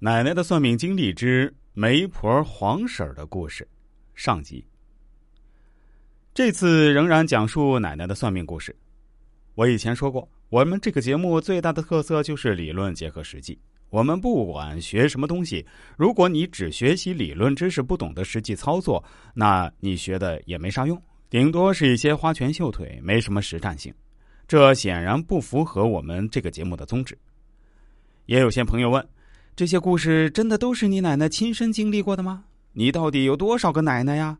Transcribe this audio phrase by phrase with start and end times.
[0.00, 3.66] 奶奶的算命经历之媒婆黄婶儿的故事，
[4.14, 4.64] 上集。
[6.32, 8.74] 这次仍然讲述奶奶的算命故事。
[9.56, 13.58] 我以前说过，我们这个节目最大的特色就是理论结合实际。
[13.90, 15.66] 我们不管学什么东西，
[15.96, 19.02] 如果你只学习理论知识，不懂得实际操作，
[19.34, 23.92] 那你学的也没啥用，顶多是一些花拳绣腿，没什么实战性。
[24.46, 27.18] 这显然不符合我们这个节目的宗旨。
[28.26, 29.04] 也有些朋友问。
[29.58, 32.44] 这些故事真的都是你奶奶亲身经历过的吗？
[32.74, 34.38] 你到底有多少个奶奶呀？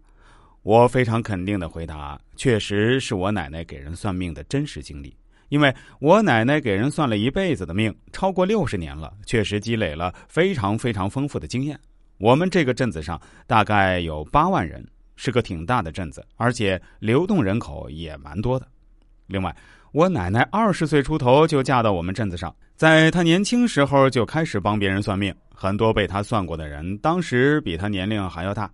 [0.63, 5.13] 我非常肯定的回答：确实是我奶奶给人算命的真实经历。
[5.49, 11.77] 因为我奶奶给人算了一辈子的命，超过六十年了，确实积累了非常非常丰富的经验。
[12.19, 18.69] 我们这个镇子上大概有八万人，是个挺大的镇子，而且流动人口也蛮多的。
[19.27, 19.55] 另外，
[19.93, 22.55] 我奶奶二十岁出头就嫁到我们镇子上。
[22.77, 28.71] 在她年轻时候就开始帮别人算命，很多被她算过的人，当时比她年龄还要大。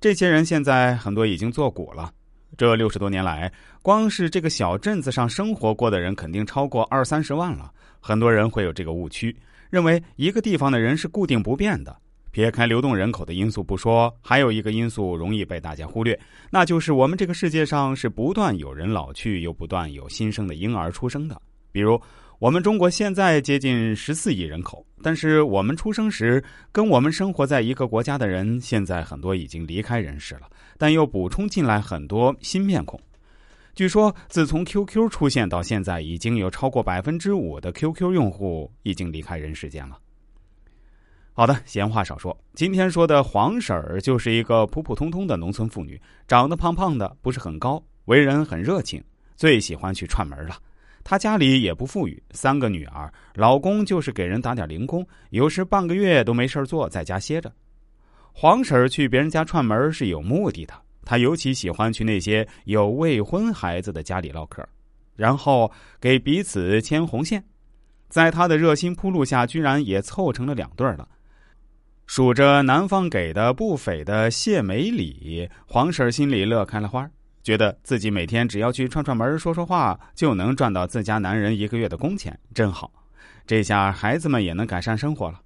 [0.00, 2.10] 这些人现在很多已经做古了。
[2.58, 7.70] 这六十多年来，光是这个小镇子上生活过的人，肯定超过二三十万了。
[8.00, 9.34] 很多人会有这个误区，
[9.70, 11.96] 认为一个地方的人是固定不变的。
[12.30, 16.18] 撇开流动人口的因素不说，还有一个因素容易被大家忽略，
[16.50, 21.40] 那就是我们这个世界上是不断有人老去，又不断有新生的婴儿出生的。
[21.72, 22.00] 比如。
[22.40, 26.42] 我们中国现在接近十四亿人口，但是我们出生时
[26.72, 32.98] 跟我们生活在一个国家的人，现在很多已经离开人世了，但又补充进来很多新面孔。
[33.74, 39.98] 据说，自从 QQ 出现到现在，已经有超过百分之五的 QQ 用户已经离开人世间了。
[41.40, 49.02] 好的，闲话少说，今天说的黄婶儿就是一个普普通通的农村妇女，长得胖胖的，不是很高，为人很热情，
[49.36, 50.58] 最喜欢去串门了。
[51.02, 57.50] 她家里也不富裕，三个女儿，老公就是给人打点零工，有时半个月都没事做，在家歇着。
[58.34, 60.74] 黄婶儿去别人家串门是有目的的，
[61.06, 64.62] 她尤其喜欢去那些有未婚孩子的家里唠嗑，
[65.16, 67.42] 然后给彼此牵红线。
[68.10, 71.08] 在她的热心铺路下，居然也凑成了两对了。
[72.12, 77.08] 数着男方给的不菲的谢媒礼，黄婶心里乐开了花。
[77.40, 82.90] 觉得自己每天只要去串串门、说说话，就能赚到自家男人一个月的工钱，真好。
[83.46, 85.40] 这下孩子们也能改善生活了。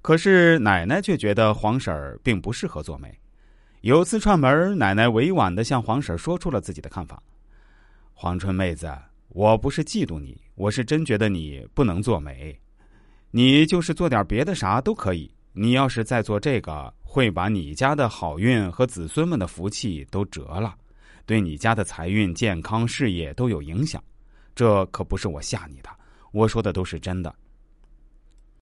[0.00, 3.14] 可是奶奶却觉得黄婶并不适合做媒。
[3.82, 7.22] 有次串门，奶奶委婉的向黄婶说出了自己的看法
[8.14, 8.90] ：“黄春妹子，
[9.28, 12.58] 我不是嫉妒你，我是真觉得你不能做媒。
[13.30, 15.30] 你就是做点别的啥都可以。
[15.52, 20.74] 你要是再做这个，会把你家的好运和子孙们的福气都折了。”
[21.24, 24.02] 对你家的财运、健康、事业都有影响，
[24.56, 25.88] 这可不是我吓你的，
[26.32, 27.32] 我说的都是真的。